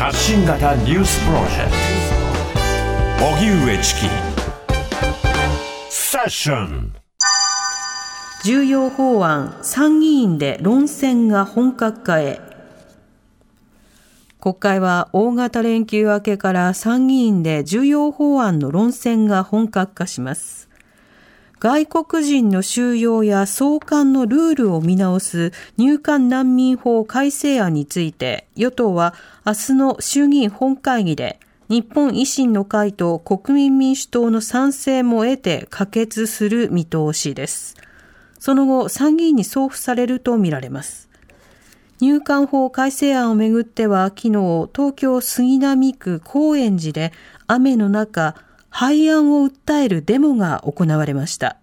[0.00, 1.70] 発信型ニュースプロジェク
[3.18, 3.26] ト。
[3.26, 4.00] 荻上チキ。
[5.90, 6.94] セッション。
[8.42, 12.40] 重要法案参議院で論戦が本格化へ。
[14.40, 20.69] 国会は大型連休明けから参議院で重要法案の論戦が本格化します。
[21.60, 29.12] 外国人の収容や送還のルールを見直す入管難民法改正案について、与党は
[29.44, 31.38] 明日の衆議院本会議で、
[31.68, 37.76] 日本維新の会と国民民主党の賛成も得て可決する見通しです。
[38.38, 41.10] その後、参議院に送付されるとみられます。
[42.00, 47.12] 入管法改正案をめぐっては、昨日、東京杉並区高円寺で
[47.46, 48.34] 雨の中、
[48.70, 51.58] 廃案を訴えるデモが行われました。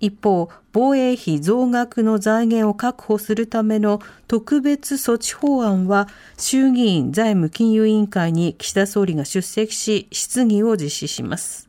[0.00, 11.68] 一方、防衛費増額の財源を確保するための特別措置法案は衆議院財務金融委員会に岸田総理が出席し質疑を実施します。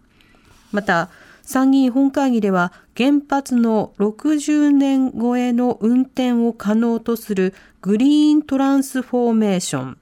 [0.71, 1.09] また、
[1.43, 9.97] 参議院本会議では原発の60年超えの運転を可能とするグリーントランスフォーメーション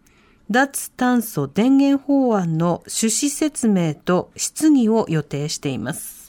[0.54, 6.23] 脱炭素電源法案の趣旨説明と質疑を予定しています。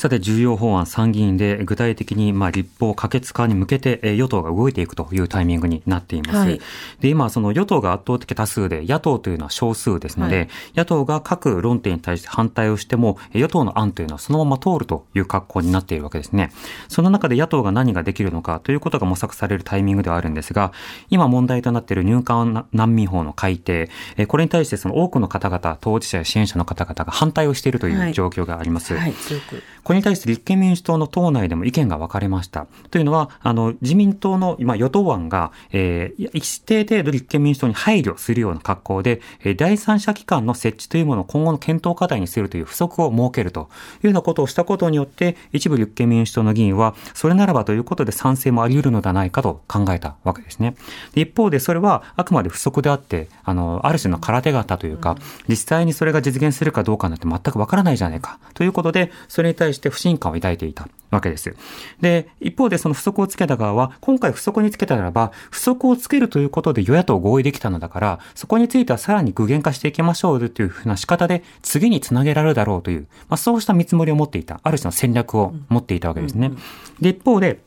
[0.00, 6.38] さて、重要法案参議院で具体的にまあ立法可決化に向けて与党が動いていくというタイミングになっています。
[6.38, 6.58] はい、
[7.00, 16.50] で、今、その与党が圧倒的多数で野党というのは少数ですので、はい、野党が各論点に対して反対をしても、与党の案というのはそのまま通るという格好になっているわけですね。
[16.88, 20.72] その中で野党が何ができるのかということが模索されるタイミングではあるんですが、
[21.10, 23.90] 今問題となっている入管難民法の改定、
[24.28, 28.96] これに対してその多くの方々、当事者や支援者の方々が反対をしているという状況があります。
[28.96, 29.12] はい、
[29.90, 32.68] これに対して立憲民主党の党内でも意見が分かれました。
[32.92, 43.68] というのは、あの、自民党の今与党案が、えー、一定程度立憲民主党に配慮するような格好で、えー、第三者機関の設置というものを今後の検討課題にするという不足を設けると
[44.04, 50.76] いうようなことをしたことによって、一部立憲民主党の議員は、それならばということで賛成もあり得るのではないかと考えたわけですね。
[51.16, 55.16] 一方でそれはあくまで不足であって、あの、ある種の空手型というか、
[55.48, 61.54] 実際にそれが実現するかどうかなんて全くわからないじゃないかということで、それに対して不信感を抱いていたわけです。
[62.00, 76.52] で、一方でその不足をつけた側は、今回不足につけたならば、不足をつけるということで与野党合意できたのだから、そこについてはさらに具現化していきましょうというふうな仕方で、次につなげられるだろうという、まあ、そうした見積もりを持っていた、ある種の戦略を持っていたわけですね。
[77.00, 77.60] で、一方で、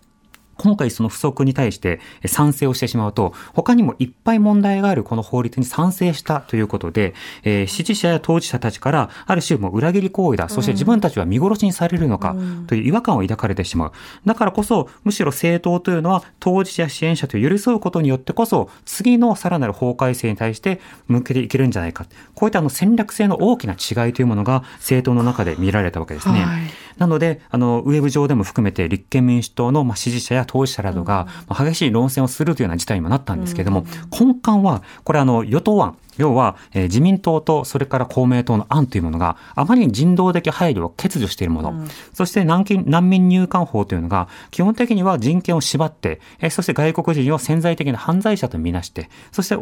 [0.58, 12.36] 今回その不足に対して賛成をしてしまうと、他にもいっぱい問題があるこの法律に賛成したということで、えー、支持者や当事者たちから、ある種も裏切り行為だ、そして自分たちは見殺しにされるのか、
[12.68, 13.92] という違和感を抱かれてしまう。
[14.25, 22.06] だからこそ、むしろ政党というのは当事者、支援者と寄り添うことによってこそ、次のさらなる法改正に対して向けていけるんじゃないか。
[22.36, 26.44] こういったあの戦略性の大きな違いというものが政党の中で見られたわけですね。
[26.44, 26.62] はい、
[26.98, 49.58] なので、あの、ウェブ上でも含めて立憲民主党の支持者や当事者などが激しい論戦をするというような事態にもなったんですけれども、根幹は、これあの、与党案、要は、えー、自民党とそれから公明党の案というものがあまりに人道的配慮を欠如しているもの、うん、そして難難民入管法というのが基本的には人権を縛って、えー、そして外国人を潜在的な犯罪者とみなしてそして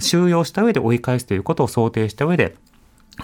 [0.00, 2.56] 収容した上で追い返すということを想定した上で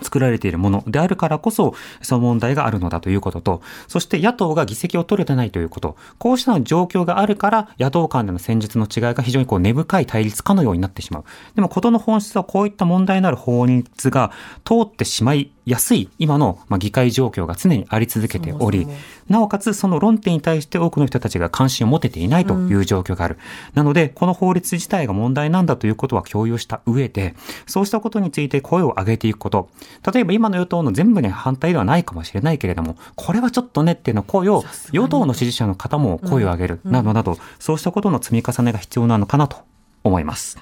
[0.03, 11.25] 作られているものであるからこそ、その問題があるのだということと、そして野党が議席を取れてないということ、こうした状況があるから、野党間での戦術の違いが非常にこう根深い対立かのようになってしまう。
[11.55, 14.33] でも、ことの本質はこういった問題のある法律が
[14.65, 18.87] 通ってしまい安い今の議会状況が常にあり続けており、
[19.29, 23.37] なおかつその論点に対して多くの人たちが関心を持てていないという状況がある。
[23.37, 23.41] うん、
[23.75, 27.35] なので、この法律自体が問題なんだということは共有した上で、
[27.67, 29.71] そうしたことについて声を上げていくこと。
[30.13, 39.57] 例えば今の与党の全部に反対ではないかもしれないけれども、これはちょっとねっていうの声を、与党の支持者の方も声を上げる、などなど、そうしたことの積み重ねが必要なのかなと
[40.03, 40.59] 思います。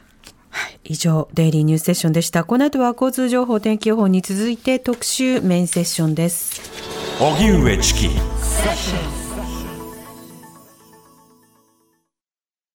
[0.52, 2.44] はい、以上、デイリーニュースセッションでした。
[2.44, 6.60] この後は交通情報、天気予報に続いて特集メインセッションです。
[7.18, 8.00] 荻上チキ。
[8.00, 9.21] セッション